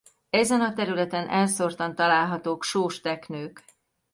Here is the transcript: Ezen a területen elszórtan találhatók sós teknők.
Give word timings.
Ezen 0.29 0.61
a 0.61 0.73
területen 0.73 1.29
elszórtan 1.29 1.95
találhatók 1.95 2.63
sós 2.63 2.99
teknők. 2.99 3.63